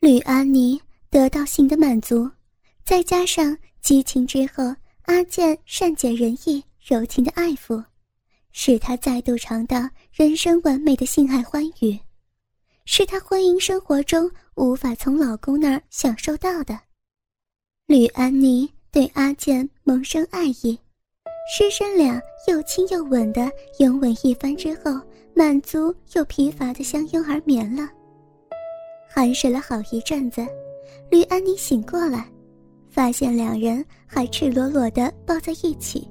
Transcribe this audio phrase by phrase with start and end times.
[0.00, 2.30] 吕安妮得到性的满足，
[2.84, 4.64] 再加上激情之后
[5.02, 7.82] 阿健善解人意、柔情的爱抚，
[8.52, 11.98] 使她再度尝到人生完美的性爱欢愉，
[12.84, 16.78] 是她婚姻生活中无法从老公那儿享受到的。
[17.86, 20.78] 吕安妮对阿健萌生爱意，
[21.52, 25.00] 师生俩又亲又吻的拥吻一番之后，
[25.34, 27.90] 满足又疲乏的相拥而眠了。
[29.18, 30.46] 酣睡了好一阵子，
[31.10, 32.24] 吕安妮醒过来，
[32.88, 36.08] 发现两人还赤裸裸的抱在一起，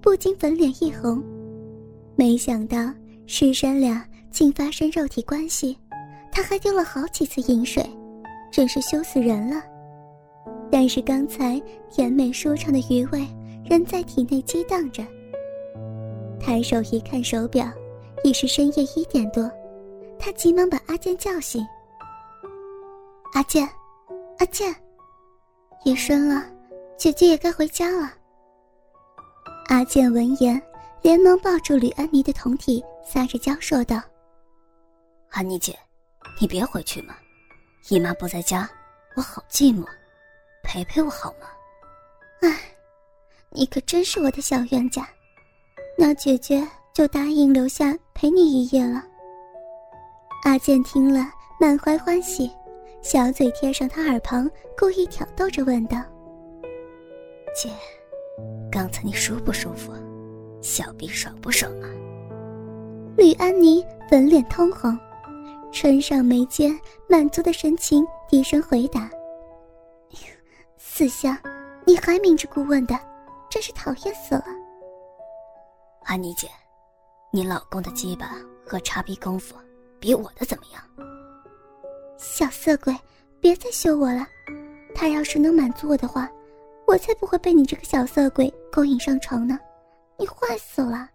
[0.00, 1.20] 不禁粉脸一红。
[2.14, 2.78] 没想到
[3.26, 5.76] 师生俩竟发生肉体关系，
[6.30, 7.84] 他还丢了好几次饮水，
[8.52, 9.60] 真是羞死人了。
[10.70, 13.26] 但是刚才甜美舒畅的余味
[13.68, 15.04] 仍在体内激荡着。
[16.38, 17.68] 抬手一看手表，
[18.22, 19.50] 已是深夜一点多，
[20.16, 21.60] 他急忙把阿健叫醒。
[23.36, 23.68] 阿健，
[24.38, 24.74] 阿健，
[25.84, 26.42] 夜深了，
[26.96, 28.10] 姐姐也该回家了。
[29.66, 30.58] 阿健闻言，
[31.02, 34.00] 连忙抱住吕安妮的酮体，撒着娇说道
[35.32, 35.78] ：“安妮姐，
[36.40, 37.14] 你别回去嘛，
[37.90, 38.66] 姨妈不在家，
[39.16, 39.86] 我好寂寞，
[40.62, 41.46] 陪陪我好吗？”
[42.40, 42.58] 哎，
[43.50, 45.06] 你可真是我的小冤家，
[45.98, 49.04] 那姐姐就答应留下陪你一夜了。
[50.44, 52.50] 阿健听了，满怀欢喜。
[53.08, 55.96] 小嘴贴上他耳旁，故意挑逗着问道
[57.54, 57.70] ：“姐，
[58.68, 59.92] 刚才你舒不舒服？
[60.60, 61.86] 小臂爽不爽啊？”
[63.16, 64.98] 吕安妮粉脸通红，
[65.70, 66.76] 唇上眉间
[67.08, 69.08] 满足的神情，低声回答
[70.76, 71.38] ：“四香，
[71.84, 72.98] 你还明知故问的，
[73.48, 74.46] 真是讨厌死了。”
[76.02, 76.48] 安妮姐，
[77.30, 78.32] 你老公的鸡巴
[78.66, 79.54] 和插逼功夫，
[80.00, 80.82] 比我的怎么样？
[82.18, 82.96] 小色鬼，
[83.40, 84.26] 别再羞我了。
[84.94, 86.30] 他要是能满足我的话，
[86.86, 89.58] 我才不会被你这个小色鬼勾引上床呢。
[90.18, 91.08] 你坏死了，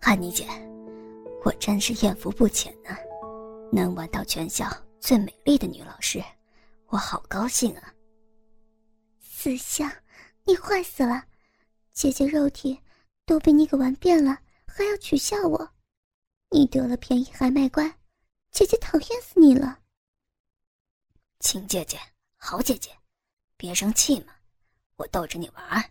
[0.00, 0.46] 汉妮姐，
[1.44, 2.90] 我真是艳福不浅呢。
[3.72, 4.66] 能玩到全校
[5.00, 6.22] 最美丽的女老师，
[6.88, 7.94] 我好高兴啊。
[9.18, 9.90] 死相，
[10.44, 11.24] 你坏死了！
[11.94, 12.78] 姐姐肉体
[13.24, 15.66] 都被你给玩遍了，还要取笑我？
[16.50, 17.90] 你得了便宜还卖乖！
[18.52, 19.78] 姐姐讨厌死你了，
[21.40, 21.98] 亲姐姐，
[22.36, 22.90] 好姐姐，
[23.56, 24.34] 别生气嘛，
[24.96, 25.82] 我逗着你玩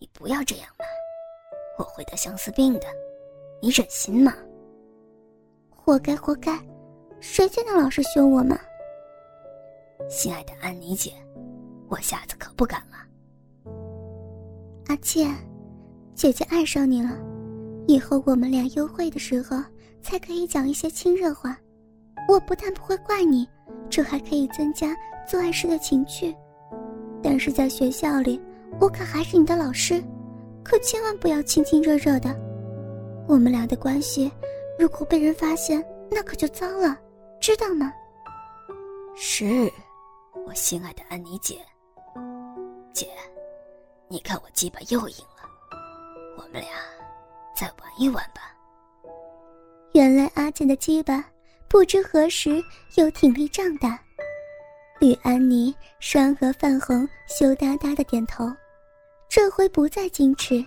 [0.00, 0.84] 你不要这样嘛，
[1.78, 2.88] 我会得相思病的，
[3.62, 4.34] 你忍心吗？
[5.70, 6.60] 活该活该，
[7.20, 8.58] 谁见你老是凶我嘛？
[10.10, 11.14] 心爱的安妮姐，
[11.88, 12.96] 我下次可不敢了。
[14.86, 15.32] 阿倩，
[16.16, 17.16] 姐姐爱上你了，
[17.86, 19.56] 以后我们俩幽会的时候
[20.02, 21.56] 才可以讲一些亲热话。
[22.28, 23.48] 我不但不会怪你，
[23.90, 24.96] 这还可以增加
[25.28, 26.34] 做爱时的情趣。
[27.22, 28.40] 但是在学校里，
[28.80, 30.02] 我可还是你的老师，
[30.64, 32.34] 可千万不要亲亲热热的。
[33.28, 34.30] 我们俩的关系，
[34.78, 36.98] 如果被人发现，那可就糟了，
[37.40, 37.92] 知道吗？
[39.14, 39.70] 是，
[40.46, 41.58] 我心爱的安妮姐。
[42.92, 43.08] 姐，
[44.08, 45.48] 你看我鸡巴又硬了，
[46.36, 46.70] 我们俩
[47.54, 48.54] 再玩一玩吧。
[49.92, 51.24] 原来阿健的鸡巴。
[51.72, 52.62] 不知何时
[52.96, 53.98] 又挺立胀大，
[55.00, 58.44] 吕安妮双额泛红，羞答答的点头，
[59.26, 60.62] 这回不再矜持，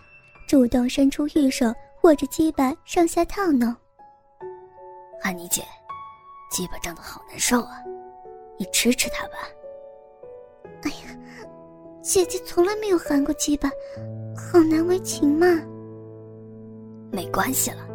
[0.47, 1.71] 主动伸出玉手
[2.01, 3.73] 握着鸡巴上下套弄。
[5.21, 5.61] 安妮姐，
[6.49, 7.83] 鸡巴胀得好难受啊，
[8.57, 9.33] 你吃吃它吧。
[10.81, 11.16] 哎呀，
[12.01, 13.69] 姐姐从来没有含过鸡巴，
[14.35, 15.45] 好难为情嘛。
[17.11, 17.87] 没关系了，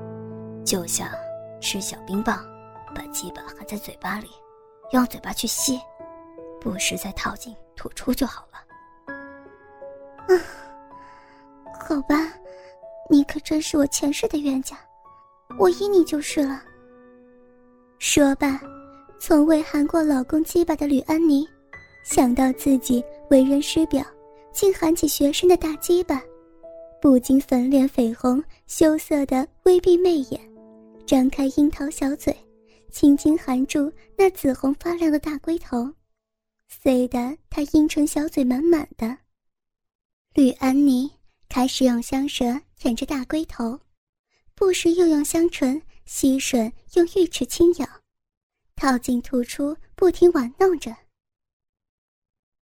[0.64, 1.08] 就像
[1.60, 2.40] 吃小冰棒。
[2.94, 4.28] 把鸡巴含在嘴巴里，
[4.92, 5.80] 用嘴巴去吸，
[6.60, 8.58] 不时再套进吐出就好了。
[10.28, 10.32] 啊，
[11.80, 12.32] 好吧，
[13.08, 14.76] 你可真是我前世的冤家，
[15.58, 16.62] 我依你就是了。
[17.98, 18.60] 说罢，
[19.18, 21.46] 从未含过老公鸡巴的吕安妮，
[22.04, 24.04] 想到自己为人师表，
[24.52, 26.22] 竟含起学生的大鸡巴，
[27.00, 30.40] 不禁粉脸绯红，羞涩的微闭媚眼，
[31.06, 32.34] 张开樱桃小嘴。
[32.90, 35.94] 轻轻含住那紫红发亮的大龟头，
[36.68, 39.18] 塞得他阴唇小嘴满满的。
[40.34, 41.10] 吕安妮
[41.48, 43.80] 开始用香舌舔着大龟头，
[44.54, 47.86] 不时又用香唇吸吮，用玉齿轻咬，
[48.76, 50.96] 套进吐出，不停玩弄着。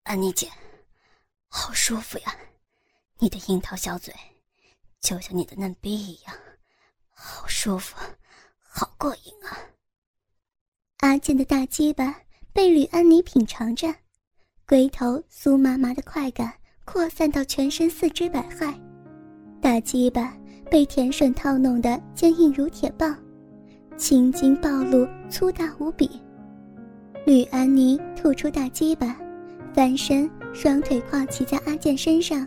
[0.03, 0.51] 安妮姐，
[1.47, 2.38] 好舒服呀！
[3.19, 4.13] 你的樱桃小嘴，
[5.01, 6.38] 就像你的嫩逼一样，
[7.09, 7.97] 好舒服，
[8.59, 9.36] 好过瘾！
[11.07, 12.13] 阿健的大鸡巴
[12.51, 13.88] 被吕安妮品尝着，
[14.68, 16.51] 龟头酥麻麻的快感
[16.83, 18.74] 扩散到全身四肢百骸，
[19.62, 20.36] 大鸡巴
[20.69, 23.18] 被田顺套弄得坚硬如铁棒，
[23.95, 26.19] 青筋暴露，粗大无比。
[27.25, 29.18] 吕安妮吐出大鸡巴，
[29.74, 32.45] 翻身，双腿跨骑在阿健身上，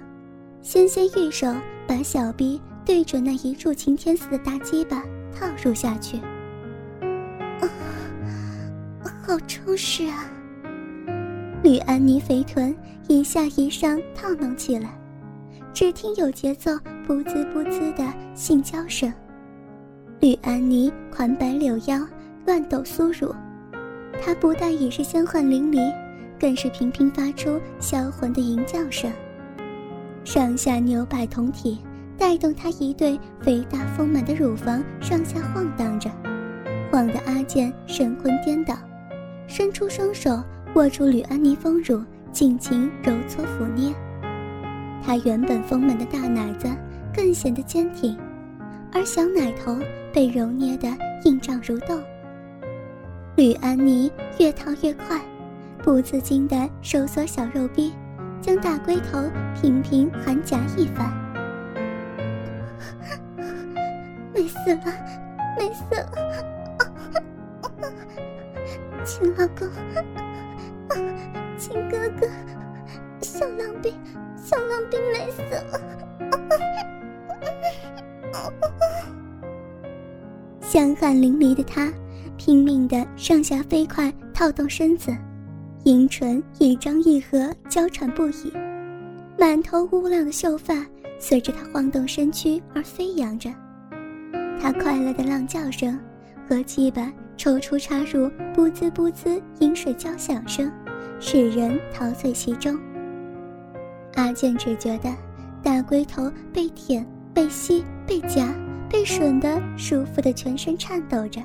[0.60, 1.50] 纤纤玉手
[1.88, 5.02] 把小臂对准那一柱擎天似的大鸡巴
[5.34, 6.20] 套入下去。
[9.30, 10.28] 好充实啊！
[11.62, 12.74] 吕安妮肥臀
[13.06, 14.90] 一下一上套弄起来，
[15.72, 16.72] 只听有节奏
[17.06, 18.04] 不滋不滋的
[18.34, 19.12] 性交声。
[20.18, 22.04] 吕安妮宽白柳腰，
[22.44, 23.32] 乱抖酥乳。
[24.20, 25.94] 她不但已是香汗淋漓，
[26.36, 29.08] 更是频频发出销魂的吟叫声，
[30.24, 31.78] 上下扭摆同体，
[32.18, 36.10] 带动她一对肥大丰满的乳房上下晃荡着，
[36.90, 38.74] 晃得阿健神魂颠倒，
[39.50, 40.40] 伸出双手
[40.74, 42.00] 握住吕安妮丰乳，
[42.30, 43.92] 尽情揉搓抚捏。
[45.04, 46.68] 她原本丰满的大奶子
[47.12, 48.16] 更显得坚挺，
[48.92, 49.76] 而小奶头
[50.12, 50.88] 被揉捏得
[51.24, 51.98] 硬胀如豆。
[53.34, 54.08] 吕安妮
[54.38, 55.20] 越套越快，
[55.82, 57.92] 不自禁地收缩小肉臂，
[58.40, 59.28] 将大龟头
[59.60, 61.12] 频频含夹一番。
[64.32, 64.94] 美死了，
[65.58, 66.49] 美死了！
[69.10, 69.68] 亲老公，
[71.58, 72.28] 亲哥哥，
[73.20, 73.92] 小狼兵，
[74.36, 75.64] 小狼兵美死了！
[80.60, 81.92] 香汗淋漓的他。
[82.38, 85.14] 拼命的上下飞快套动身子，
[85.82, 88.52] 阴唇一张一合，娇喘不已，
[89.36, 90.86] 满头乌亮的秀发
[91.18, 93.50] 随着他晃动身躯而飞扬着。
[94.62, 95.98] 他快乐的浪叫声
[96.48, 100.70] 和鸡巴抽出插入，不滋不滋饮水交响声，
[101.18, 102.78] 使人陶醉其中。
[104.16, 105.10] 阿健只觉得
[105.62, 107.02] 大龟头被舔、
[107.32, 108.54] 被吸、被夹、
[108.90, 111.40] 被吮的舒服的全身颤抖着。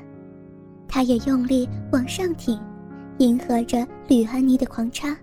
[0.86, 2.59] 他也用力往上挺，
[3.19, 5.15] 迎合着吕安妮的狂插。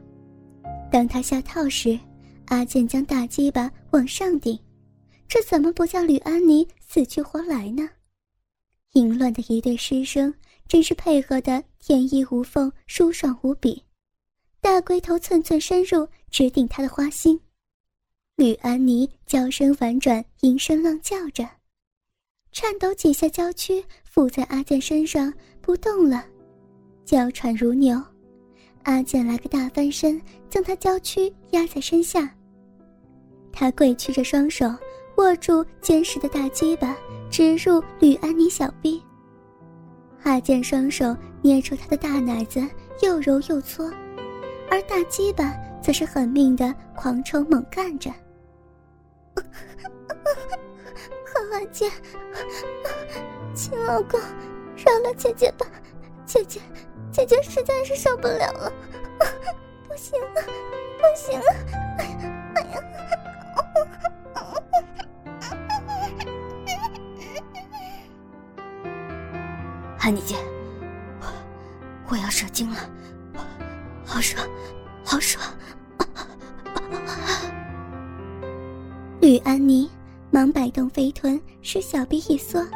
[0.90, 2.00] 当他下套时，
[2.46, 4.58] 阿健将大鸡巴往上顶，
[5.28, 7.86] 这怎么不叫吕安妮死去活来呢？
[8.94, 10.32] 淫乱的一对师生
[10.72, 13.84] 真是配合的天衣无缝，舒爽无比。
[14.58, 17.38] 大龟头寸寸深入，直顶他的花心。
[18.36, 21.46] 吕安妮娇声婉转，吟声浪叫着，
[22.52, 25.30] 颤抖几下娇躯附在阿健身上。
[25.60, 26.24] 不动了，
[27.04, 28.02] 娇喘如牛。
[28.84, 32.34] 阿健来个大翻身，将他娇躯压在身下。
[33.52, 34.74] 他跪屈着双手，
[35.18, 36.96] 握住坚实的大鸡巴，
[37.30, 39.02] 直入吕安妮小臂。
[40.24, 42.60] 阿健双手捏住他的大奶子，
[43.02, 43.90] 又揉又搓，
[44.70, 45.52] 而大鸡巴
[45.82, 48.10] 则是狠命的狂抽猛干着。
[49.34, 49.42] 好
[51.52, 51.90] 阿健，
[53.54, 54.20] 亲老公。
[54.84, 55.64] 饶了姐姐吧，
[56.26, 56.60] 姐姐，
[57.12, 58.72] 姐姐实在是受不了了，
[59.86, 60.42] 不行了，
[60.98, 61.46] 不行了，
[61.98, 62.80] 哎呀，哎呀！
[70.04, 70.34] 安妮姐，
[71.20, 71.26] 我
[72.08, 72.76] 我要射精了，
[74.04, 74.44] 好爽，
[75.04, 75.40] 好爽！
[79.20, 79.88] 吕安妮
[80.32, 82.66] 忙摆动肥臀，使小臂一缩。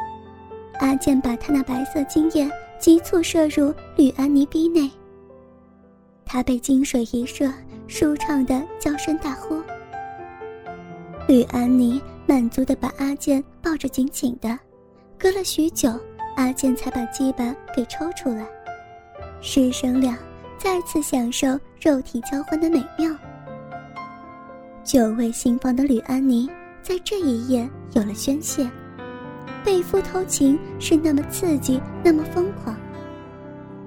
[0.79, 2.49] 阿健把他那白色精液
[2.79, 4.89] 急促射入吕安妮逼内。
[6.25, 7.51] 他被精水一射，
[7.89, 9.61] 舒畅的娇声大呼。
[11.27, 14.57] 吕安妮满足的把阿健抱着紧紧的，
[15.19, 15.91] 隔了许久，
[16.37, 18.45] 阿健才把鸡巴给抽出来。
[19.41, 20.15] 师生俩
[20.57, 23.11] 再次享受肉体交欢的美妙。
[24.83, 26.47] 久未新房的吕安妮
[26.81, 28.69] 在这一夜有了宣泄。
[29.65, 32.75] 被夫偷情是那么刺激，那么疯狂。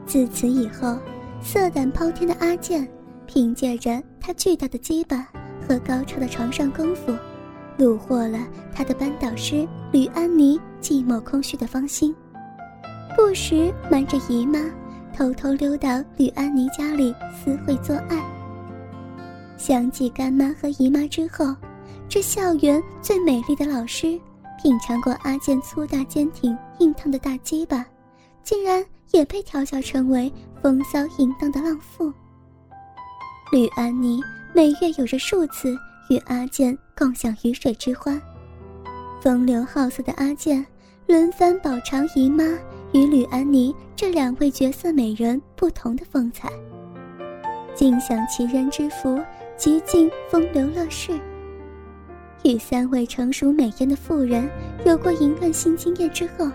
[0.04, 0.99] 自此以后，
[1.40, 2.87] 色胆包天的阿健，
[3.26, 5.28] 凭借着他巨大的鸡巴
[5.66, 7.16] 和高超的床上功夫，
[7.78, 8.40] 虏获了
[8.75, 12.12] 他的班导师吕安妮寂寞空虚的芳心。
[13.21, 14.59] 不时瞒着姨妈，
[15.15, 18.19] 偷偷溜到吕安妮家里私会做爱。
[19.59, 21.55] 相继干妈和姨妈之后，
[22.09, 24.19] 这校园最美丽的老师。
[24.61, 27.85] 品尝过阿健粗大、坚挺、硬烫的大鸡巴，
[28.43, 32.12] 竟然也被调教成为风骚淫荡的浪妇。
[33.53, 34.21] 吕安妮
[34.55, 38.21] 每月有着数次与阿健共享鱼水之欢，
[39.21, 40.67] 风流好色的阿健
[41.07, 42.45] 轮番饱尝姨妈
[42.93, 46.49] 与吕安妮这两位绝色美人不同的风采。
[47.75, 49.19] 尽享其人之福，
[49.57, 51.19] 极尽风流乐事。
[52.43, 54.49] 与三位成熟美艳的妇人
[54.85, 56.51] 有过淫乱性经验之后，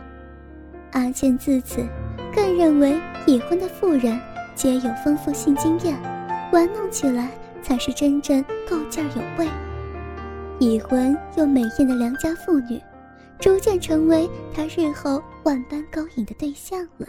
[0.92, 1.86] 阿健自此
[2.36, 4.20] 更认为已婚的妇人
[4.56, 5.96] 皆有丰富性经验，
[6.52, 9.50] 玩弄起来才是真正够劲儿有味。
[10.60, 12.82] 已婚又美艳的良家妇女，
[13.40, 17.08] 逐渐成为他日后万般勾引的对象了。